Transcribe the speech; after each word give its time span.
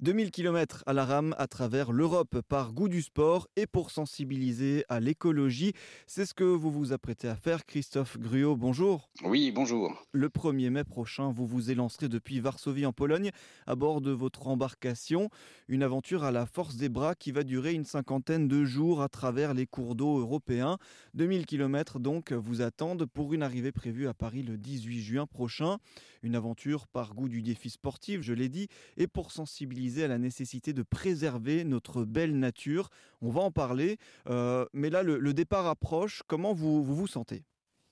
2000 0.00 0.30
km 0.30 0.84
à 0.86 0.92
la 0.92 1.04
rame 1.04 1.34
à 1.38 1.48
travers 1.48 1.90
l'Europe 1.90 2.40
par 2.48 2.72
goût 2.72 2.88
du 2.88 3.02
sport 3.02 3.48
et 3.56 3.66
pour 3.66 3.90
sensibiliser 3.90 4.84
à 4.88 5.00
l'écologie. 5.00 5.72
C'est 6.06 6.24
ce 6.24 6.34
que 6.34 6.44
vous 6.44 6.70
vous 6.70 6.92
apprêtez 6.92 7.26
à 7.26 7.34
faire, 7.34 7.66
Christophe 7.66 8.16
Gruot. 8.16 8.54
Bonjour. 8.54 9.10
Oui, 9.24 9.50
bonjour. 9.50 10.06
Le 10.12 10.28
1er 10.28 10.70
mai 10.70 10.84
prochain, 10.84 11.32
vous 11.32 11.48
vous 11.48 11.72
élancerez 11.72 12.08
depuis 12.08 12.38
Varsovie 12.38 12.86
en 12.86 12.92
Pologne 12.92 13.32
à 13.66 13.74
bord 13.74 14.00
de 14.00 14.12
votre 14.12 14.46
embarcation. 14.46 15.30
Une 15.66 15.82
aventure 15.82 16.22
à 16.22 16.30
la 16.30 16.46
force 16.46 16.76
des 16.76 16.88
bras 16.88 17.16
qui 17.16 17.32
va 17.32 17.42
durer 17.42 17.72
une 17.72 17.84
cinquantaine 17.84 18.46
de 18.46 18.64
jours 18.64 19.02
à 19.02 19.08
travers 19.08 19.52
les 19.52 19.66
cours 19.66 19.96
d'eau 19.96 20.20
européens. 20.20 20.78
2000 21.14 21.44
km 21.44 21.98
donc 21.98 22.32
vous 22.32 22.62
attendent 22.62 23.06
pour 23.06 23.34
une 23.34 23.42
arrivée 23.42 23.72
prévue 23.72 24.06
à 24.06 24.14
Paris 24.14 24.44
le 24.44 24.58
18 24.58 25.00
juin 25.00 25.26
prochain. 25.26 25.78
Une 26.22 26.36
aventure 26.36 26.86
par 26.86 27.14
goût 27.14 27.28
du 27.28 27.42
défi 27.42 27.70
sportif, 27.70 28.22
je 28.22 28.32
l'ai 28.32 28.48
dit, 28.48 28.68
et 28.96 29.06
pour 29.06 29.30
sensibiliser 29.30 29.87
à 29.96 30.08
la 30.08 30.18
nécessité 30.18 30.72
de 30.72 30.82
préserver 30.82 31.64
notre 31.64 32.04
belle 32.04 32.38
nature. 32.38 32.90
On 33.20 33.30
va 33.30 33.40
en 33.40 33.50
parler, 33.50 33.98
euh, 34.28 34.66
mais 34.72 34.90
là, 34.90 35.02
le, 35.02 35.32
départ 35.34 35.66
approche. 35.66 36.22
Comment 36.26 36.52
vous 36.52 36.84
vous, 36.84 37.06
sentez? 37.06 37.44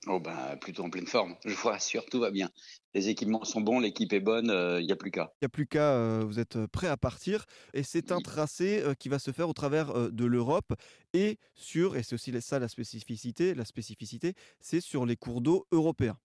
Oh 0.09 0.19
ben, 0.19 0.57
plutôt 0.61 0.83
en 0.83 0.89
pleine 0.89 1.07
forme, 1.07 1.35
je 1.45 1.53
vous 1.53 1.67
rassure, 1.67 2.05
tout 2.11 2.19
va 2.19 2.31
bien. 2.31 2.49
Les 2.93 3.09
équipements 3.09 3.43
sont 3.43 3.61
bons, 3.61 3.79
l'équipe 3.79 4.11
est 4.13 4.19
bonne, 4.19 4.45
il 4.45 4.51
euh, 4.51 4.81
n'y 4.81 4.91
a 4.91 4.95
plus 4.95 5.11
qu'à. 5.11 5.33
Il 5.41 5.43
n'y 5.43 5.47
a 5.47 5.49
plus 5.49 5.67
qu'à, 5.67 5.93
euh, 5.93 6.23
vous 6.25 6.39
êtes 6.39 6.65
prêt 6.67 6.87
à 6.87 6.97
partir. 6.97 7.45
Et 7.73 7.83
c'est 7.83 8.11
un 8.11 8.19
tracé 8.19 8.83
qui 8.99 9.09
va 9.09 9.19
se 9.19 9.31
faire 9.31 9.49
au 9.49 9.53
travers 9.53 10.11
de 10.11 10.25
l'Europe 10.25 10.73
et 11.13 11.39
sur, 11.55 11.95
et 11.95 12.03
c'est 12.03 12.15
aussi 12.15 12.33
ça 12.41 12.59
la 12.59 12.67
spécificité, 12.67 13.53
la 13.53 13.65
spécificité, 13.65 14.33
c'est 14.59 14.81
sur 14.81 15.05
les 15.05 15.15
cours 15.15 15.41
d'eau 15.41 15.67
européens. 15.71 16.17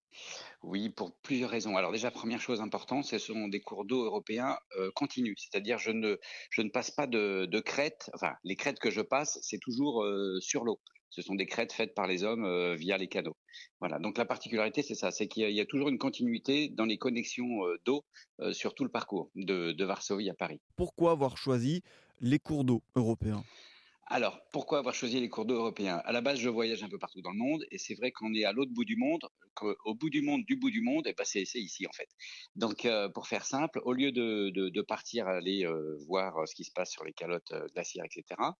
Oui, 0.62 0.90
pour 0.90 1.14
plusieurs 1.22 1.50
raisons. 1.50 1.76
Alors 1.76 1.92
déjà, 1.92 2.10
première 2.10 2.40
chose 2.40 2.60
importante, 2.60 3.04
ce 3.04 3.18
sont 3.18 3.48
des 3.48 3.60
cours 3.60 3.84
d'eau 3.84 4.04
européens 4.04 4.58
euh, 4.76 4.90
continus, 4.94 5.36
c'est-à-dire 5.38 5.78
je 5.78 5.90
ne, 5.90 6.18
je 6.50 6.62
ne 6.62 6.70
passe 6.70 6.90
pas 6.90 7.06
de, 7.06 7.46
de 7.46 7.60
crêtes, 7.60 8.10
enfin 8.14 8.34
les 8.44 8.56
crêtes 8.56 8.78
que 8.78 8.90
je 8.90 9.00
passe, 9.00 9.38
c'est 9.42 9.58
toujours 9.58 10.04
euh, 10.04 10.38
sur 10.40 10.64
l'eau. 10.64 10.80
Ce 11.12 11.22
sont 11.22 11.34
des 11.34 11.46
crêtes 11.46 11.72
faites 11.72 11.94
par 11.94 12.06
les 12.06 12.24
hommes 12.24 12.44
euh, 12.44 12.74
via 12.74 12.98
les 12.98 13.06
canaux. 13.06 13.36
Voilà, 13.80 13.98
donc 13.98 14.18
la 14.18 14.24
particularité, 14.24 14.82
c'est 14.82 14.94
ça, 14.94 15.10
c'est 15.10 15.28
qu'il 15.28 15.48
y, 15.48 15.60
a 15.60 15.66
toujours 15.66 15.88
une 15.88 15.98
continuité 15.98 16.68
dans 16.68 16.86
les 16.86 16.98
connexions 16.98 17.60
d'eau 17.84 18.04
sur 18.52 18.74
tout 18.74 18.84
le 18.84 18.90
parcours 18.90 19.30
de 19.34 19.84
Varsovie 19.84 20.30
à 20.30 20.34
Paris. 20.34 20.60
Pourquoi 20.76 21.12
avoir 21.12 21.36
choisi 21.36 21.82
les 22.20 22.38
cours 22.38 22.64
d'eau 22.64 22.82
européens? 22.96 23.44
Alors, 24.12 24.42
pourquoi 24.52 24.78
avoir 24.78 24.94
choisi 24.94 25.20
les 25.20 25.30
cours 25.30 25.46
d'eau 25.46 25.54
européens? 25.54 26.02
À 26.04 26.12
la 26.12 26.20
base, 26.20 26.38
je 26.38 26.50
voyage 26.50 26.82
un 26.82 26.88
peu 26.90 26.98
partout 26.98 27.22
dans 27.22 27.30
le 27.30 27.38
monde, 27.38 27.64
et 27.70 27.78
c'est 27.78 27.94
vrai 27.94 28.12
qu'on 28.12 28.34
est 28.34 28.44
à 28.44 28.52
l'autre 28.52 28.70
bout 28.70 28.84
du 28.84 28.94
monde, 28.94 29.22
qu'au 29.54 29.94
bout 29.94 30.10
du 30.10 30.20
monde, 30.20 30.44
du 30.44 30.54
bout 30.56 30.70
du 30.70 30.82
monde, 30.82 31.06
et 31.06 31.10
eh 31.10 31.14
ben 31.14 31.24
c'est 31.24 31.40
ici 31.40 31.86
en 31.86 31.92
fait. 31.92 32.08
Donc, 32.54 32.84
euh, 32.84 33.08
pour 33.08 33.26
faire 33.26 33.46
simple, 33.46 33.80
au 33.86 33.94
lieu 33.94 34.12
de, 34.12 34.50
de, 34.50 34.82
partir 34.82 35.28
aller 35.28 35.64
euh, 35.64 35.96
voir 36.06 36.36
euh, 36.36 36.44
ce 36.44 36.54
qui 36.54 36.64
se 36.64 36.72
passe 36.72 36.90
sur 36.90 37.04
les 37.04 37.14
calottes 37.14 37.54
glaciaires, 37.72 38.04
etc., 38.04 38.50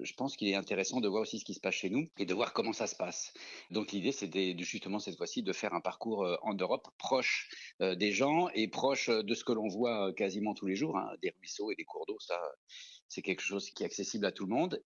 je 0.00 0.12
pense 0.12 0.36
qu'il 0.36 0.46
est 0.46 0.54
intéressant 0.54 1.00
de 1.00 1.08
voir 1.08 1.22
aussi 1.22 1.40
ce 1.40 1.44
qui 1.44 1.54
se 1.54 1.60
passe 1.60 1.74
chez 1.74 1.90
nous 1.90 2.08
et 2.16 2.24
de 2.24 2.32
voir 2.32 2.52
comment 2.52 2.72
ça 2.72 2.86
se 2.86 2.94
passe. 2.94 3.32
Donc, 3.72 3.90
l'idée, 3.90 4.12
c'était 4.12 4.54
justement 4.58 5.00
cette 5.00 5.16
fois-ci 5.16 5.42
de 5.42 5.52
faire 5.52 5.74
un 5.74 5.80
parcours 5.80 6.24
en 6.42 6.54
Europe 6.54 6.86
proche 6.98 7.48
des 7.80 8.12
gens 8.12 8.48
et 8.54 8.68
proche 8.68 9.10
de 9.10 9.34
ce 9.34 9.42
que 9.42 9.52
l'on 9.52 9.66
voit 9.66 10.12
quasiment 10.12 10.54
tous 10.54 10.66
les 10.66 10.76
jours, 10.76 10.96
hein, 10.96 11.10
des 11.20 11.30
ruisseaux 11.30 11.72
et 11.72 11.74
des 11.74 11.84
cours 11.84 12.06
d'eau. 12.06 12.18
Ça, 12.20 12.40
c'est 13.10 13.22
quelque 13.22 13.42
chose 13.42 13.70
qui 13.70 13.82
est 13.82 13.86
accessible 13.86 14.24
à 14.24 14.30
tout 14.30 14.46
le 14.46 14.54
monde. 14.54 14.80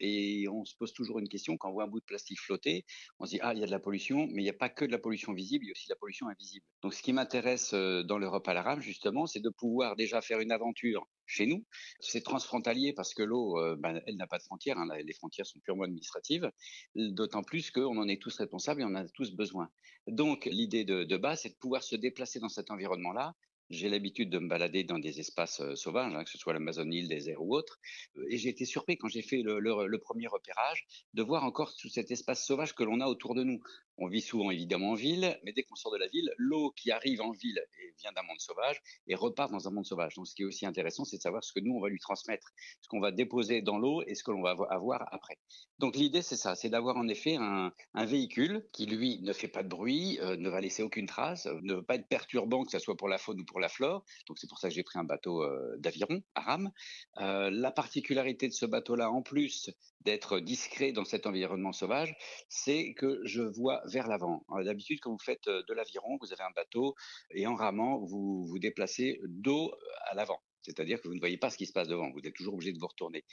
On 0.48 0.64
se 0.64 0.74
pose 0.76 0.92
toujours 0.92 1.18
une 1.18 1.28
question 1.28 1.56
quand 1.56 1.70
on 1.70 1.72
voit 1.72 1.84
un 1.84 1.88
bout 1.88 2.00
de 2.00 2.04
plastique 2.04 2.40
flotter, 2.40 2.84
on 3.18 3.26
se 3.26 3.32
dit 3.32 3.38
ah 3.42 3.52
il 3.54 3.60
y 3.60 3.62
a 3.62 3.66
de 3.66 3.70
la 3.70 3.78
pollution, 3.78 4.26
mais 4.28 4.42
il 4.42 4.44
n'y 4.44 4.50
a 4.50 4.54
pas 4.54 4.68
que 4.68 4.84
de 4.84 4.90
la 4.90 4.98
pollution 4.98 5.32
visible, 5.32 5.64
il 5.64 5.68
y 5.68 5.70
a 5.70 5.72
aussi 5.72 5.88
de 5.88 5.92
la 5.92 5.98
pollution 5.98 6.28
invisible. 6.28 6.64
Donc 6.82 6.94
ce 6.94 7.02
qui 7.02 7.12
m'intéresse 7.12 7.74
euh, 7.74 8.02
dans 8.02 8.18
l'Europe 8.18 8.46
à 8.48 8.54
la 8.54 8.62
rame 8.62 8.80
justement, 8.80 9.26
c'est 9.26 9.40
de 9.40 9.50
pouvoir 9.50 9.96
déjà 9.96 10.20
faire 10.20 10.40
une 10.40 10.52
aventure 10.52 11.06
chez 11.26 11.46
nous. 11.46 11.64
C'est 12.00 12.22
transfrontalier 12.22 12.92
parce 12.92 13.14
que 13.14 13.22
l'eau, 13.22 13.58
euh, 13.58 13.76
ben, 13.78 14.00
elle 14.06 14.16
n'a 14.16 14.26
pas 14.26 14.38
de 14.38 14.42
frontières. 14.42 14.78
Hein, 14.78 14.88
les 15.04 15.14
frontières 15.14 15.46
sont 15.46 15.60
purement 15.60 15.84
administratives. 15.84 16.50
D'autant 16.94 17.42
plus 17.42 17.70
qu'on 17.70 17.96
en 17.96 18.08
est 18.08 18.20
tous 18.20 18.36
responsables 18.36 18.82
et 18.82 18.84
on 18.84 18.88
en 18.88 18.94
a 18.96 19.08
tous 19.08 19.32
besoin. 19.32 19.68
Donc 20.06 20.46
l'idée 20.46 20.84
de 20.84 21.16
base, 21.16 21.42
c'est 21.42 21.50
de 21.50 21.56
pouvoir 21.56 21.82
se 21.82 21.96
déplacer 21.96 22.40
dans 22.40 22.48
cet 22.48 22.70
environnement-là 22.70 23.34
j'ai 23.72 23.88
l'habitude 23.88 24.30
de 24.30 24.38
me 24.38 24.48
balader 24.48 24.84
dans 24.84 24.98
des 24.98 25.18
espaces 25.18 25.62
sauvages, 25.74 26.14
hein, 26.14 26.24
que 26.24 26.30
ce 26.30 26.38
soit 26.38 26.52
l'Amazonie, 26.52 27.02
le 27.02 27.08
désert 27.08 27.42
ou 27.42 27.54
autre, 27.54 27.80
et 28.28 28.36
j'ai 28.36 28.50
été 28.50 28.64
surpris 28.64 28.96
quand 28.96 29.08
j'ai 29.08 29.22
fait 29.22 29.42
le, 29.42 29.58
le, 29.58 29.98
premier 29.98 30.26
repérage 30.26 30.86
de 31.14 31.22
voir 31.22 31.44
encore 31.44 31.74
tout 31.76 31.88
cet 31.88 32.10
espace 32.10 32.44
sauvage 32.44 32.74
que 32.74 32.84
l'on 32.84 33.00
a 33.00 33.06
autour 33.06 33.34
de 33.34 33.44
nous. 33.44 33.62
On 33.98 34.08
vit 34.08 34.20
souvent 34.20 34.50
évidemment 34.50 34.90
en 34.90 34.94
ville, 34.94 35.38
mais 35.44 35.52
dès 35.52 35.62
qu'on 35.62 35.76
sort 35.76 35.92
de 35.92 35.98
la 35.98 36.08
ville, 36.08 36.30
l'eau 36.36 36.72
qui 36.76 36.90
arrive 36.90 37.20
en 37.20 37.30
ville 37.30 37.60
vient 37.98 38.12
d'un 38.12 38.22
monde 38.22 38.40
sauvage 38.40 38.80
et 39.06 39.14
repart 39.14 39.50
dans 39.52 39.68
un 39.68 39.70
monde 39.70 39.86
sauvage. 39.86 40.14
Donc 40.14 40.26
ce 40.26 40.34
qui 40.34 40.42
est 40.42 40.44
aussi 40.44 40.66
intéressant, 40.66 41.04
c'est 41.04 41.18
de 41.18 41.22
savoir 41.22 41.44
ce 41.44 41.52
que 41.52 41.60
nous, 41.60 41.74
on 41.74 41.80
va 41.80 41.88
lui 41.88 41.98
transmettre, 41.98 42.52
ce 42.80 42.88
qu'on 42.88 43.00
va 43.00 43.12
déposer 43.12 43.62
dans 43.62 43.78
l'eau 43.78 44.02
et 44.06 44.14
ce 44.14 44.24
que 44.24 44.30
l'on 44.30 44.42
va 44.42 44.56
avoir 44.70 45.06
après. 45.12 45.38
Donc 45.78 45.96
l'idée, 45.96 46.22
c'est 46.22 46.36
ça, 46.36 46.54
c'est 46.54 46.70
d'avoir 46.70 46.96
en 46.96 47.08
effet 47.08 47.36
un, 47.36 47.72
véhicule 47.94 48.66
qui, 48.72 48.86
lui, 48.86 49.20
ne 49.22 49.32
fait 49.32 49.48
pas 49.48 49.62
de 49.62 49.68
bruit, 49.68 50.18
euh, 50.20 50.36
ne 50.36 50.48
va 50.48 50.60
laisser 50.60 50.82
aucune 50.82 51.06
trace, 51.06 51.46
ne 51.62 51.74
veut 51.74 51.82
pas 51.82 51.96
être 51.96 52.08
perturbant, 52.08 52.64
que 52.64 52.70
ce 52.70 52.78
soit 52.78 52.96
pour 52.96 53.08
la 53.08 53.18
faune 53.18 53.40
ou 53.40 53.44
pour 53.44 53.60
la 53.60 53.68
flore. 53.68 54.04
Donc 54.26 54.38
c'est 54.38 54.48
pour 54.48 54.58
ça 54.58 54.68
que 54.68 54.74
j'ai 54.74 54.82
pris 54.82 54.98
un 54.98 55.04
bateau 55.04 55.42
euh, 55.42 55.76
d'aviron 55.78 56.22
à 56.34 56.40
rame. 56.40 56.70
Euh, 57.18 57.50
la 57.50 57.70
particularité 57.70 58.48
de 58.48 58.52
ce 58.52 58.66
bateau-là, 58.66 59.10
en 59.10 59.22
plus 59.22 59.70
d'être 60.00 60.40
discret 60.40 60.92
dans 60.92 61.04
cet 61.04 61.26
environnement 61.26 61.72
sauvage, 61.72 62.16
c'est 62.48 62.94
que 62.94 63.20
je 63.24 63.42
vois 63.42 63.81
vers 63.86 64.08
l'avant. 64.08 64.44
D'habitude, 64.64 65.00
quand 65.00 65.12
vous 65.12 65.18
faites 65.18 65.46
euh, 65.48 65.62
de 65.68 65.74
l'aviron, 65.74 66.18
vous 66.20 66.32
avez 66.32 66.42
un 66.42 66.52
bateau 66.54 66.94
et 67.30 67.46
en 67.46 67.54
ramant, 67.54 67.98
vous 67.98 68.46
vous 68.46 68.58
déplacez 68.58 69.20
dos 69.24 69.72
à 70.10 70.14
l'avant. 70.14 70.40
C'est-à-dire 70.62 71.00
que 71.00 71.08
vous 71.08 71.14
ne 71.14 71.20
voyez 71.20 71.36
pas 71.36 71.50
ce 71.50 71.58
qui 71.58 71.66
se 71.66 71.72
passe 71.72 71.88
devant. 71.88 72.10
Vous 72.12 72.20
êtes 72.24 72.34
toujours 72.34 72.54
obligé 72.54 72.72
de 72.72 72.78
vous 72.78 72.86
retourner. 72.86 73.24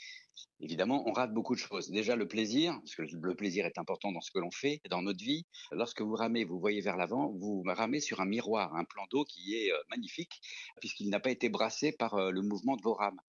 Évidemment, 0.58 1.08
on 1.08 1.12
rate 1.12 1.32
beaucoup 1.32 1.54
de 1.54 1.60
choses. 1.60 1.88
Déjà, 1.90 2.16
le 2.16 2.26
plaisir, 2.26 2.78
parce 2.80 2.96
que 2.96 3.02
le 3.02 3.34
plaisir 3.36 3.66
est 3.66 3.78
important 3.78 4.10
dans 4.10 4.20
ce 4.20 4.32
que 4.32 4.40
l'on 4.40 4.50
fait, 4.50 4.80
dans 4.90 5.02
notre 5.02 5.22
vie. 5.22 5.46
Lorsque 5.70 6.02
vous 6.02 6.14
ramez, 6.14 6.44
vous 6.44 6.58
voyez 6.58 6.80
vers 6.80 6.96
l'avant, 6.96 7.32
vous 7.38 7.62
ramez 7.64 8.00
sur 8.00 8.20
un 8.20 8.26
miroir, 8.26 8.74
un 8.74 8.84
plan 8.84 9.04
d'eau 9.10 9.24
qui 9.24 9.54
est 9.54 9.72
euh, 9.72 9.78
magnifique, 9.90 10.40
puisqu'il 10.80 11.08
n'a 11.08 11.20
pas 11.20 11.30
été 11.30 11.48
brassé 11.48 11.92
par 11.92 12.14
euh, 12.14 12.30
le 12.30 12.42
mouvement 12.42 12.76
de 12.76 12.82
vos 12.82 12.94
rames. 12.94 13.20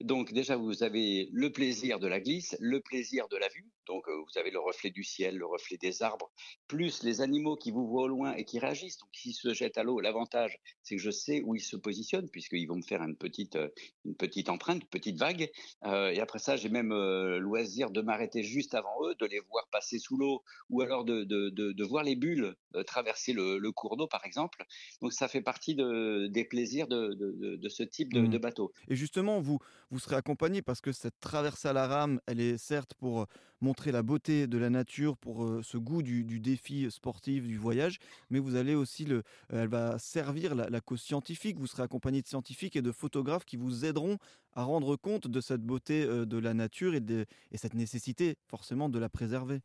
Donc 0.00 0.32
déjà, 0.32 0.56
vous 0.56 0.82
avez 0.82 1.28
le 1.32 1.50
plaisir 1.50 1.98
de 1.98 2.06
la 2.06 2.20
glisse, 2.20 2.56
le 2.60 2.80
plaisir 2.80 3.28
de 3.28 3.36
la 3.36 3.48
vue. 3.48 3.66
Donc 3.86 4.06
euh, 4.08 4.12
vous 4.14 4.38
avez 4.38 4.50
le 4.50 4.60
reflet 4.60 4.90
du 4.90 5.02
ciel, 5.02 5.36
le 5.36 5.46
reflet 5.46 5.76
des 5.76 6.02
arbres, 6.02 6.30
plus 6.68 7.02
les 7.02 7.20
animaux 7.20 7.56
qui 7.56 7.70
vous 7.70 7.86
voient 7.86 8.04
au 8.04 8.08
loin 8.08 8.34
et 8.34 8.44
qui 8.44 8.58
réagissent. 8.58 8.98
Donc 8.98 9.08
s'ils 9.12 9.34
se 9.34 9.54
jettent 9.54 9.78
à 9.78 9.82
l'eau, 9.82 9.98
l'avantage, 10.00 10.60
c'est 10.82 10.96
que 10.96 11.02
je 11.02 11.10
sais 11.10 11.42
où 11.42 11.54
ils 11.54 11.60
se 11.60 11.76
positionnent, 11.76 12.28
puisqu'ils 12.28 12.66
vont 12.66 12.76
me 12.76 12.82
faire 12.82 13.02
une 13.02 13.16
petite, 13.16 13.56
euh, 13.56 13.68
une 14.04 14.14
petite 14.14 14.50
empreinte, 14.50 14.82
une 14.82 14.88
petite 14.88 15.16
vague. 15.16 15.50
Euh, 15.84 16.10
et 16.10 16.20
après 16.20 16.38
ça, 16.38 16.56
j'ai 16.56 16.68
même 16.68 16.90
le 16.90 17.38
loisir 17.38 17.90
de 17.90 18.00
m'arrêter 18.00 18.42
juste 18.42 18.74
avant 18.74 19.04
eux, 19.04 19.14
de 19.18 19.26
les 19.26 19.40
voir 19.40 19.68
passer 19.72 19.98
sous 19.98 20.16
l'eau, 20.16 20.42
ou 20.70 20.82
alors 20.82 21.04
de, 21.04 21.24
de, 21.24 21.48
de, 21.48 21.72
de 21.72 21.84
voir 21.84 22.04
les 22.04 22.14
bulles 22.14 22.54
traverser 22.86 23.32
le, 23.32 23.58
le 23.58 23.72
cours 23.72 23.96
d'eau, 23.96 24.06
par 24.06 24.24
exemple. 24.24 24.64
Donc 25.00 25.12
ça 25.12 25.26
fait 25.28 25.40
partie 25.40 25.74
de, 25.74 26.28
des 26.28 26.44
plaisirs 26.44 26.86
de, 26.86 27.14
de 27.14 27.68
ce 27.68 27.82
type 27.82 28.12
de, 28.12 28.20
mmh. 28.20 28.38
bateau. 28.38 28.72
Et 28.88 28.94
justement, 28.94 29.40
vous 29.40 29.58
vous 29.90 29.98
serez 29.98 30.16
accompagné 30.16 30.62
parce 30.62 30.80
que 30.80 30.92
cette 30.92 31.18
traversée 31.20 31.68
à 31.68 31.72
la 31.72 31.86
rame, 31.86 32.20
elle 32.26 32.40
est 32.40 32.58
certes 32.58 32.94
pour 32.94 33.26
montrer 33.60 33.90
la 33.90 34.02
beauté 34.02 34.46
de 34.46 34.58
la 34.58 34.70
nature, 34.70 35.16
pour 35.16 35.48
ce 35.62 35.76
goût 35.76 36.02
du, 36.02 36.40
défi 36.40 36.90
sportif, 36.90 37.44
du 37.44 37.58
voyage, 37.58 37.98
mais 38.30 38.38
vous 38.38 38.54
allez 38.54 38.74
aussi 38.74 39.04
le, 39.04 39.22
elle 39.48 39.68
va 39.68 39.98
servir 39.98 40.54
la, 40.54 40.80
cause 40.80 41.02
scientifique. 41.02 41.58
Vous 41.58 41.66
serez 41.66 41.82
accompagné 41.82 42.22
de 42.22 42.26
scientifiques 42.26 42.76
et 42.76 42.82
de 42.82 42.92
photographes 42.92 43.44
qui 43.44 43.56
vous 43.56 43.84
aideront 43.84 44.18
à 44.54 44.62
rendre 44.62 44.96
compte 44.96 45.26
de 45.26 45.40
cette 45.40 45.62
beauté 45.62 46.06
de 46.06 46.38
la 46.38 46.54
nature 46.54 46.94
et, 46.94 47.00
de, 47.00 47.26
et 47.50 47.56
cette 47.56 47.74
nécessité 47.74 48.36
forcément 48.46 48.88
de 48.88 48.98
la 48.98 49.08
préserver. 49.08 49.60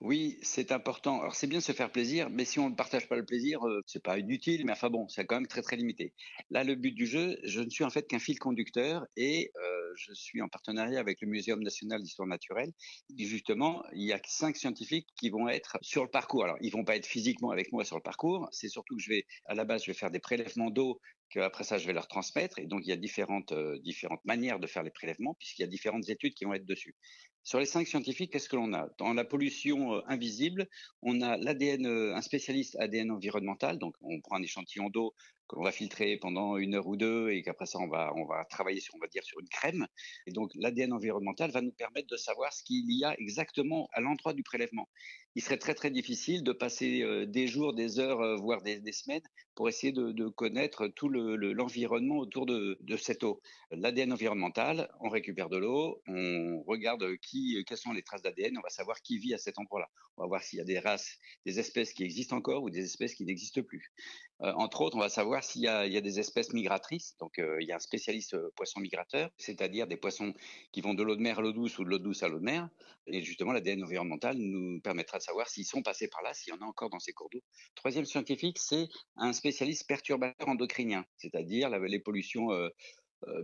Oui, 0.00 0.38
c'est 0.42 0.72
important. 0.72 1.20
Alors 1.20 1.34
c'est 1.34 1.46
bien 1.46 1.58
de 1.58 1.62
se 1.64 1.72
faire 1.72 1.92
plaisir, 1.92 2.30
mais 2.30 2.46
si 2.46 2.58
on 2.58 2.70
ne 2.70 2.74
partage 2.74 3.06
pas 3.06 3.16
le 3.16 3.24
plaisir, 3.26 3.62
euh, 3.66 3.82
c'est 3.86 4.02
pas 4.02 4.18
inutile. 4.18 4.64
Mais 4.64 4.72
enfin 4.72 4.88
bon, 4.88 5.06
c'est 5.08 5.26
quand 5.26 5.34
même 5.34 5.46
très 5.46 5.60
très 5.60 5.76
limité. 5.76 6.14
Là, 6.48 6.64
le 6.64 6.74
but 6.74 6.92
du 6.92 7.06
jeu, 7.06 7.38
je 7.44 7.60
ne 7.60 7.68
suis 7.68 7.84
en 7.84 7.90
fait 7.90 8.08
qu'un 8.08 8.18
fil 8.18 8.38
conducteur 8.38 9.04
et 9.18 9.52
euh, 9.56 9.92
je 9.96 10.14
suis 10.14 10.40
en 10.40 10.48
partenariat 10.48 10.98
avec 11.00 11.20
le 11.20 11.28
Muséum 11.28 11.62
national 11.62 12.02
d'histoire 12.02 12.26
naturelle. 12.26 12.72
Justement, 13.18 13.84
il 13.92 14.06
y 14.06 14.14
a 14.14 14.20
cinq 14.26 14.56
scientifiques 14.56 15.08
qui 15.16 15.28
vont 15.28 15.48
être 15.48 15.76
sur 15.82 16.02
le 16.02 16.10
parcours. 16.10 16.44
Alors 16.44 16.56
ils 16.62 16.72
vont 16.72 16.84
pas 16.84 16.96
être 16.96 17.06
physiquement 17.06 17.50
avec 17.50 17.70
moi 17.70 17.84
sur 17.84 17.96
le 17.96 18.02
parcours. 18.02 18.48
C'est 18.52 18.68
surtout 18.68 18.96
que 18.96 19.02
je 19.02 19.10
vais, 19.10 19.26
à 19.46 19.54
la 19.54 19.66
base, 19.66 19.82
je 19.84 19.90
vais 19.90 19.96
faire 19.98 20.10
des 20.10 20.20
prélèvements 20.20 20.70
d'eau 20.70 20.98
qu'après 21.30 21.64
ça, 21.64 21.78
je 21.78 21.86
vais 21.86 21.92
leur 21.92 22.08
transmettre. 22.08 22.58
Et 22.58 22.66
donc, 22.66 22.80
il 22.84 22.88
y 22.88 22.92
a 22.92 22.96
différentes, 22.96 23.52
euh, 23.52 23.78
différentes 23.78 24.24
manières 24.24 24.58
de 24.58 24.66
faire 24.66 24.82
les 24.82 24.90
prélèvements, 24.90 25.34
puisqu'il 25.38 25.62
y 25.62 25.64
a 25.64 25.68
différentes 25.68 26.08
études 26.08 26.34
qui 26.34 26.44
vont 26.44 26.54
être 26.54 26.66
dessus. 26.66 26.94
Sur 27.42 27.58
les 27.58 27.66
cinq 27.66 27.86
scientifiques, 27.86 28.32
qu'est-ce 28.32 28.50
que 28.50 28.56
l'on 28.56 28.74
a? 28.74 28.88
Dans 28.98 29.14
la 29.14 29.24
pollution 29.24 29.94
euh, 29.94 30.02
invisible, 30.06 30.68
on 31.00 31.22
a 31.22 31.38
l'ADN, 31.38 31.86
euh, 31.86 32.14
un 32.14 32.20
spécialiste 32.20 32.76
ADN 32.78 33.10
environnemental, 33.10 33.78
donc 33.78 33.94
on 34.02 34.20
prend 34.20 34.36
un 34.36 34.42
échantillon 34.42 34.90
d'eau 34.90 35.14
qu'on 35.46 35.64
va 35.64 35.72
filtrer 35.72 36.16
pendant 36.18 36.58
une 36.58 36.74
heure 36.74 36.86
ou 36.86 36.96
deux 36.96 37.30
et 37.30 37.42
qu'après 37.42 37.66
ça 37.66 37.80
on 37.80 37.88
va 37.88 38.12
on 38.14 38.24
va 38.24 38.44
travailler 38.44 38.78
sur 38.78 38.94
on 38.94 38.98
va 38.98 39.08
dire 39.08 39.24
sur 39.24 39.40
une 39.40 39.48
crème 39.48 39.88
et 40.28 40.30
donc 40.30 40.52
l'ADN 40.54 40.92
environnemental 40.92 41.50
va 41.50 41.60
nous 41.60 41.72
permettre 41.72 42.06
de 42.06 42.16
savoir 42.16 42.52
ce 42.52 42.62
qu'il 42.62 42.88
y 42.88 43.04
a 43.04 43.18
exactement 43.18 43.88
à 43.92 44.00
l'endroit 44.00 44.32
du 44.32 44.44
prélèvement. 44.44 44.88
Il 45.34 45.42
serait 45.42 45.58
très 45.58 45.74
très 45.74 45.90
difficile 45.90 46.44
de 46.44 46.52
passer 46.52 47.26
des 47.26 47.48
jours, 47.48 47.74
des 47.74 47.98
heures, 47.98 48.36
voire 48.40 48.62
des, 48.62 48.78
des, 48.78 48.92
semaines 48.92 49.22
pour 49.56 49.68
essayer 49.68 49.92
de, 49.92 50.12
de 50.12 50.28
connaître 50.28 50.86
tout 50.88 51.08
le 51.08 51.19
l'environnement 51.20 52.16
autour 52.18 52.46
de, 52.46 52.78
cette 52.96 53.24
eau. 53.24 53.40
L'ADN 53.70 54.12
environnemental, 54.12 54.90
on 55.00 55.08
récupère 55.08 55.48
de 55.48 55.56
l'eau, 55.56 56.02
on 56.06 56.62
regarde 56.66 57.16
qui, 57.18 57.62
quelles 57.66 57.78
sont 57.78 57.92
les 57.92 58.02
traces 58.02 58.22
d'ADN, 58.22 58.58
on 58.58 58.62
va 58.62 58.68
savoir 58.68 59.00
qui 59.02 59.18
vit 59.18 59.34
à 59.34 59.38
cet 59.38 59.58
endroit-là. 59.58 59.88
On 60.16 60.22
va 60.22 60.28
voir 60.28 60.42
s'il 60.42 60.58
y 60.58 60.62
a 60.62 60.64
des 60.64 60.78
races, 60.78 61.18
des 61.46 61.58
espèces 61.58 61.92
qui 61.92 62.04
existent 62.04 62.36
encore 62.36 62.62
ou 62.62 62.70
des 62.70 62.84
espèces 62.84 63.14
qui 63.14 63.24
n'existent 63.24 63.62
plus. 63.62 63.92
Euh, 64.42 64.52
entre 64.54 64.80
autres, 64.80 64.96
on 64.96 65.00
va 65.00 65.08
savoir 65.08 65.44
s'il 65.44 65.62
y, 65.62 65.68
a 65.68 66.00
des 66.00 66.18
espèces 66.18 66.52
migratrices. 66.52 67.16
Donc, 67.18 67.38
euh, 67.38 67.58
il 67.60 67.68
y 67.68 67.72
a 67.72 67.76
un 67.76 67.80
spécialiste 67.80 68.34
euh, 68.34 68.50
poisson 68.56 68.80
migrateur, 68.80 69.30
c'est-à-dire 69.36 69.86
des 69.86 69.96
poissons 69.96 70.32
qui 70.72 70.80
vont 70.80 70.94
de 70.94 71.02
l'eau 71.02 71.16
de 71.16 71.20
mer 71.20 71.38
à 71.38 71.42
l'eau 71.42 71.52
douce 71.52 71.78
ou 71.78 71.84
de 71.84 71.90
l'eau 71.90 71.98
douce 71.98 72.22
à 72.22 72.28
l'eau 72.28 72.38
de 72.38 72.44
mer. 72.44 72.68
Et 73.06 73.22
justement, 73.22 73.52
l'ADN 73.52 73.84
environnemental 73.84 74.36
nous 74.36 74.80
permettra 74.80 75.18
de 75.18 75.22
savoir 75.22 75.48
s'ils 75.48 75.66
sont 75.66 75.82
passés 75.82 76.08
par 76.08 76.22
là, 76.22 76.32
s'il 76.32 76.54
y 76.54 76.56
en 76.56 76.60
a 76.60 76.64
encore 76.64 76.90
dans 76.90 77.00
ces 77.00 77.12
cours 77.12 77.28
d'eau. 77.30 77.42
Troisième 77.74 78.04
scientifique, 78.04 78.58
c'est 78.58 78.88
un 79.16 79.32
spécialiste 79.32 79.86
perturbateur 79.86 80.48
endocrinien, 80.48 81.04
c'est-à-dire 81.16 81.68
les 81.70 81.98
pollutions 81.98 82.50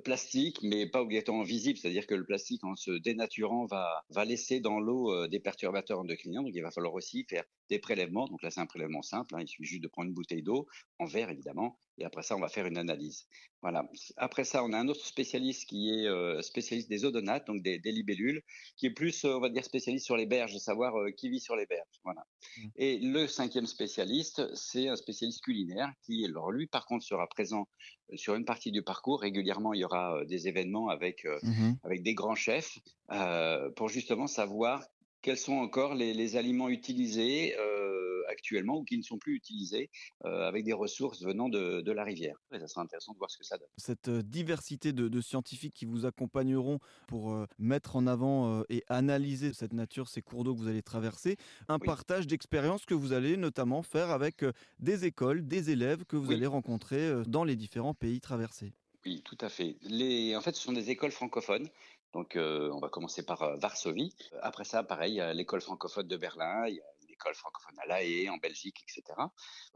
plastique, 0.05 0.59
mais 0.63 0.89
pas 0.89 1.03
obligatoirement 1.03 1.43
visible, 1.43 1.79
c'est-à-dire 1.79 2.07
que 2.07 2.15
le 2.15 2.25
plastique, 2.25 2.65
en 2.65 2.77
se 2.77 2.91
dénaturant, 2.91 3.67
va, 3.67 4.05
va 4.11 4.25
laisser 4.25 4.61
dans 4.61 4.81
l'eau 4.81 5.13
euh, 5.13 5.29
des 5.29 5.41
perturbateurs 5.41 6.01
endocriniens. 6.01 6.43
Donc, 6.43 6.53
il 6.55 6.63
va 6.63 6.71
falloir 6.71 6.95
aussi 6.95 7.25
faire 7.29 7.45
des 7.69 7.79
prélèvements. 7.79 8.27
Donc 8.27 8.43
là, 8.43 8.51
c'est 8.51 8.61
un 8.61 8.67
prélèvement 8.67 9.03
simple. 9.03 9.35
Hein. 9.35 9.41
il 9.43 9.49
suffit 9.49 9.65
juste 9.65 9.83
de 9.83 9.89
prendre 9.89 10.09
une 10.09 10.15
bouteille 10.15 10.43
d'eau, 10.43 10.67
en 10.99 11.07
verre 11.07 11.31
évidemment, 11.31 11.79
et 11.99 12.05
après 12.05 12.23
ça, 12.23 12.37
on 12.37 12.41
va 12.41 12.49
faire 12.49 12.67
une 12.67 12.79
analyse. 12.79 13.27
Voilà. 13.63 13.89
Après 14.17 14.45
ça, 14.45 14.63
on 14.63 14.73
a 14.73 14.79
un 14.79 14.89
autre 14.89 15.05
spécialiste 15.05 15.69
qui 15.69 15.91
est 15.91 16.07
euh, 16.07 16.43
spécialiste 16.43 16.89
des 16.89 17.05
odonates, 17.05 17.47
donc 17.47 17.63
des, 17.63 17.79
libellules, 17.79 18.43
qui 18.77 18.87
est 18.87 18.91
plus, 18.91 19.25
on 19.25 19.41
va 19.41 19.49
dire, 19.49 19.65
spécialiste 19.65 20.05
sur 20.05 20.17
les 20.17 20.27
berges, 20.27 20.55
de 20.55 20.59
savoir 20.59 20.95
qui 21.17 21.29
vit 21.29 21.41
sur 21.41 21.57
les 21.57 21.67
berges. 21.67 22.01
Voilà. 22.05 22.27
Mmh. 22.59 22.69
Et 22.77 22.99
le 22.99 23.27
cinquième 23.27 23.67
spécialiste, 23.67 24.55
c'est 24.55 24.89
un 24.89 24.97
spécialiste 24.97 25.43
culinaire 25.43 25.91
qui, 26.03 26.25
alors 26.25 26.53
lui, 26.53 26.67
par 26.67 26.87
contre, 26.87 27.05
sera 27.05 27.27
présent 27.27 27.67
sur 28.15 28.35
une 28.35 28.45
partie 28.45 28.71
du 28.71 28.83
parcours 28.83 29.21
régulièrement 29.21 29.75
il 29.75 29.81
y 29.81 29.85
aura 29.85 30.25
des 30.27 30.47
événements 30.47 30.89
avec, 30.91 31.25
mmh 31.25 31.73
avec 31.83 32.05
des 32.05 32.15
grands 32.15 32.37
chefs 32.37 32.79
pour 33.75 33.89
justement 33.89 34.29
savoir 34.29 34.85
quels 35.23 35.39
sont 35.39 35.55
encore 35.55 35.95
les, 35.95 36.37
aliments 36.37 36.69
utilisés 36.69 37.55
actuellement 38.29 38.79
ou 38.79 38.85
qui 38.85 38.99
ne 38.99 39.03
sont 39.03 39.19
plus 39.19 39.35
utilisés 39.35 39.91
avec 40.25 40.65
des 40.65 40.73
ressources 40.73 41.23
venant 41.23 41.49
de, 41.49 41.91
la 41.91 42.05
rivière. 42.05 42.37
Et 42.53 42.59
ça 42.59 42.69
sera 42.69 42.83
intéressant 42.83 43.13
de 43.13 43.19
voir 43.19 43.31
ce 43.31 43.39
que 43.39 43.45
ça 43.45 43.57
donne. 43.57 43.69
Cette 43.77 44.11
diversité 44.11 44.93
de, 44.93 45.21
scientifiques 45.21 45.75
qui 45.75 45.87
vous 45.87 46.07
accompagneront 46.07 46.79
pour 47.07 47.47
mettre 47.59 47.97
en 47.97 48.07
avant 48.07 48.65
et 48.69 48.85
analyser 48.89 49.53
cette 49.53 49.73
nature, 49.73 50.09
ces 50.09 50.23
cours 50.23 50.45
d'eau 50.45 50.55
que 50.55 50.61
vous 50.61 50.69
allez 50.69 50.83
traverser, 50.83 51.37
un 51.69 51.79
partage 51.79 52.27
d'expériences 52.27 52.85
que 52.85 52.95
vous 52.95 53.13
allez 53.13 53.37
notamment 53.37 53.83
faire 53.83 54.11
avec 54.11 54.45
des 54.79 55.05
écoles, 55.05 55.47
des 55.47 55.71
élèves 55.71 56.05
que 56.05 56.17
vous 56.17 56.33
allez 56.33 56.47
rencontrer 56.47 57.23
dans 57.27 57.45
les 57.45 57.57
différents 57.57 57.95
pays 57.95 58.21
traversés. 58.21 58.73
Oui, 59.07 59.23
tout 59.25 59.39
à 59.41 59.49
fait. 59.49 59.77
Les, 59.83 60.35
en 60.35 60.41
fait, 60.41 60.57
ce 60.57 60.63
sont 60.63 60.73
des 60.73 60.91
écoles 60.91 61.13
francophones. 61.13 61.69
Donc, 62.17 62.35
euh, 62.35 62.71
on 62.73 62.81
va 62.81 62.89
commencer 62.89 63.27
par 63.27 63.43
euh, 63.43 63.57
Varsovie. 63.57 64.17
Après 64.41 64.65
ça, 64.65 64.83
pareil, 64.83 65.23
l'école 65.35 65.61
francophone 65.61 66.09
de 66.09 66.17
Berlin, 66.17 66.67
il 66.67 66.77
y 66.77 66.81
a 66.81 66.85
l'école 67.11 67.35
francophone 67.35 67.79
à 67.79 67.87
La 67.87 68.03
Haye, 68.03 68.31
en 68.31 68.39
Belgique, 68.39 68.83
etc. 68.89 69.21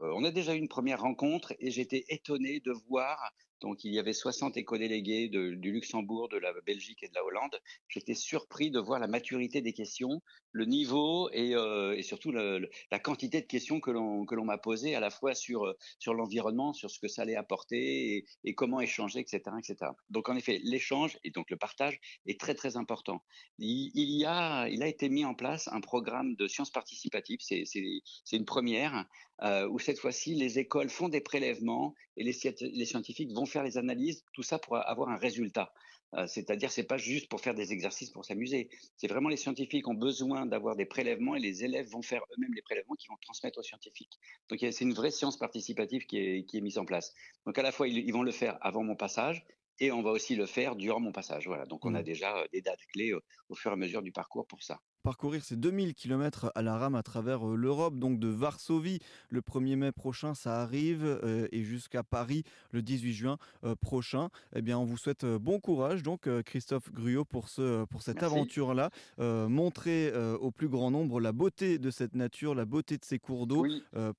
Euh, 0.01 0.11
on 0.15 0.23
a 0.23 0.31
déjà 0.31 0.55
eu 0.55 0.57
une 0.57 0.67
première 0.67 1.01
rencontre 1.01 1.53
et 1.59 1.69
j'étais 1.69 2.03
étonné 2.09 2.59
de 2.59 2.71
voir 2.89 3.31
donc 3.61 3.83
il 3.83 3.93
y 3.93 3.99
avait 3.99 4.13
60 4.13 4.57
éco-délégués 4.57 5.29
du 5.29 5.71
Luxembourg, 5.71 6.29
de 6.29 6.37
la 6.37 6.51
Belgique 6.65 7.03
et 7.03 7.07
de 7.07 7.13
la 7.13 7.23
Hollande. 7.23 7.59
J'étais 7.87 8.15
surpris 8.15 8.71
de 8.71 8.79
voir 8.79 8.99
la 8.99 9.07
maturité 9.07 9.61
des 9.61 9.73
questions, 9.73 10.21
le 10.51 10.65
niveau 10.65 11.29
et, 11.31 11.55
euh, 11.55 12.01
surtout 12.01 12.31
la 12.31 12.99
quantité 12.99 13.41
de 13.41 13.45
questions 13.45 13.79
que 13.79 13.91
l'on 13.91 14.25
que 14.25 14.35
l'on 14.35 14.45
m'a 14.45 14.57
posées 14.57 14.95
à 14.95 14.99
la 14.99 15.09
fois 15.09 15.35
sur 15.35 15.73
sur 15.99 16.13
l'environnement, 16.13 16.73
sur 16.73 16.89
ce 16.89 16.99
que 16.99 17.07
ça 17.07 17.21
allait 17.21 17.35
apporter 17.35 18.25
et, 18.43 18.55
comment 18.55 18.81
échanger, 18.81 19.19
etc., 19.19 19.41
etc. 19.59 19.91
Donc 20.09 20.29
en 20.29 20.35
effet, 20.35 20.59
l'échange 20.63 21.17
et 21.23 21.31
donc 21.31 21.49
le 21.49 21.57
partage 21.57 21.99
est 22.25 22.39
très 22.39 22.55
très 22.55 22.77
important. 22.77 23.23
Il, 23.59 23.91
y 23.95 24.25
a 24.25 24.67
il 24.69 24.81
a 24.83 24.87
été 24.87 25.09
mis 25.09 25.25
en 25.25 25.35
place 25.35 25.67
un 25.67 25.81
programme 25.81 26.35
de 26.35 26.47
sciences 26.47 26.71
participatives. 26.71 27.39
C'est 27.41 27.63
c'est 27.65 28.37
une 28.37 28.45
première 28.45 29.05
euh, 29.43 29.67
où 29.69 29.79
cette 29.79 29.99
fois-ci 29.99 30.35
les 30.35 30.59
écoles 30.59 30.89
font 30.89 31.09
des 31.09 31.21
prélèvements 31.21 31.95
et 32.15 32.23
les, 32.23 32.37
les 32.73 32.85
scientifiques 32.85 33.31
vont 33.33 33.47
faire 33.51 33.63
les 33.63 33.77
analyses, 33.77 34.23
tout 34.33 34.43
ça 34.43 34.59
pour 34.59 34.77
avoir 34.77 35.09
un 35.09 35.17
résultat. 35.17 35.71
Euh, 36.17 36.27
c'est-à-dire, 36.27 36.71
c'est 36.71 36.83
pas 36.83 36.97
juste 36.97 37.29
pour 37.29 37.39
faire 37.39 37.53
des 37.53 37.71
exercices 37.71 38.09
pour 38.09 38.25
s'amuser. 38.25 38.69
C'est 38.97 39.07
vraiment 39.07 39.29
les 39.29 39.37
scientifiques 39.37 39.87
ont 39.87 39.93
besoin 39.93 40.45
d'avoir 40.45 40.75
des 40.75 40.85
prélèvements 40.85 41.35
et 41.35 41.39
les 41.39 41.63
élèves 41.63 41.87
vont 41.87 42.01
faire 42.01 42.21
eux-mêmes 42.31 42.53
les 42.53 42.61
prélèvements 42.61 42.95
qui 42.95 43.07
vont 43.07 43.17
transmettre 43.21 43.59
aux 43.59 43.63
scientifiques. 43.63 44.19
Donc, 44.49 44.59
c'est 44.59 44.83
une 44.83 44.93
vraie 44.93 45.11
science 45.11 45.37
participative 45.37 46.05
qui 46.05 46.17
est, 46.17 46.45
qui 46.45 46.57
est 46.57 46.61
mise 46.61 46.77
en 46.77 46.85
place. 46.85 47.13
Donc, 47.45 47.57
à 47.57 47.61
la 47.61 47.71
fois, 47.71 47.87
ils, 47.87 48.11
vont 48.11 48.23
le 48.23 48.31
faire 48.31 48.57
avant 48.61 48.83
mon 48.83 48.95
passage 48.95 49.45
et 49.81 49.91
on 49.91 50.01
va 50.01 50.11
aussi 50.11 50.35
le 50.35 50.45
faire 50.45 50.75
durant 50.77 51.01
mon 51.01 51.11
passage. 51.11 51.47
Voilà. 51.47 51.65
Donc, 51.65 51.85
on 51.85 51.95
a 51.95 52.01
mmh. 52.01 52.03
déjà 52.03 52.37
euh, 52.37 52.45
des 52.53 52.61
dates 52.61 52.85
clés 52.93 53.11
euh, 53.11 53.19
au 53.49 53.55
fur 53.55 53.71
et 53.71 53.73
à 53.73 53.77
mesure 53.77 54.01
du 54.01 54.13
parcours 54.13 54.47
pour 54.47 54.63
ça 54.63 54.79
parcourir 55.01 55.43
ces 55.43 55.55
2000 55.55 55.93
km 55.93 56.51
à 56.55 56.61
la 56.61 56.77
rame 56.77 56.95
à 56.95 57.03
travers 57.03 57.47
euh, 57.47 57.55
l'Europe, 57.55 57.97
donc 57.97 58.19
de 58.19 58.27
Varsovie 58.27 58.99
le 59.29 59.41
1er 59.41 59.75
mai 59.75 59.91
prochain, 59.91 60.33
ça 60.33 60.61
arrive, 60.61 61.03
euh, 61.03 61.47
et 61.51 61.63
jusqu'à 61.63 62.03
Paris 62.03 62.43
le 62.71 62.81
18 62.81 63.13
juin 63.13 63.37
euh, 63.63 63.75
prochain. 63.75 64.29
Eh 64.55 64.61
bien, 64.61 64.77
on 64.77 64.85
vous 64.85 64.97
souhaite 64.97 65.25
bon 65.25 65.59
courage, 65.59 66.03
donc 66.03 66.29
Christophe 66.43 66.91
Gruot, 66.91 67.25
pour, 67.25 67.49
ce, 67.49 67.85
pour 67.85 68.01
cette 68.01 68.23
aventure-là. 68.23 68.89
montrer 69.17 70.13
au 70.39 70.51
plus 70.51 70.67
grand 70.67 70.91
nombre 70.91 71.19
la 71.19 71.31
beauté 71.31 71.79
de 71.79 71.91
cette 71.91 72.15
nature, 72.15 72.55
la 72.55 72.65
beauté 72.65 72.97
de 72.97 73.05
ces 73.05 73.19
cours 73.19 73.47
d'eau, 73.47 73.65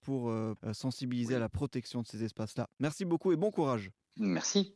pour 0.03 0.32
sensibiliser 0.73 1.37
à 1.37 1.38
la 1.38 1.49
protection 1.49 2.03
de 2.03 2.06
ces 2.06 2.25
espaces-là. 2.25 2.69
Merci 2.81 3.05
beaucoup 3.05 3.32
et 3.32 3.37
bon 3.37 3.50
courage. 3.50 3.91
Merci. 4.17 4.75